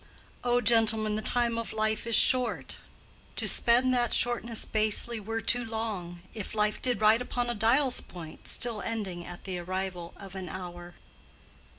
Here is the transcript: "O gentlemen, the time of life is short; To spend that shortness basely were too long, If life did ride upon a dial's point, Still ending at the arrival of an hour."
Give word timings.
"O 0.43 0.61
gentlemen, 0.61 1.13
the 1.13 1.21
time 1.21 1.59
of 1.59 1.73
life 1.73 2.07
is 2.07 2.15
short; 2.15 2.77
To 3.35 3.47
spend 3.47 3.93
that 3.93 4.13
shortness 4.15 4.65
basely 4.65 5.19
were 5.19 5.41
too 5.41 5.63
long, 5.63 6.21
If 6.33 6.55
life 6.55 6.81
did 6.81 7.01
ride 7.01 7.21
upon 7.21 7.51
a 7.51 7.53
dial's 7.53 8.01
point, 8.01 8.47
Still 8.47 8.81
ending 8.81 9.23
at 9.23 9.43
the 9.43 9.59
arrival 9.59 10.15
of 10.17 10.33
an 10.33 10.49
hour." 10.49 10.95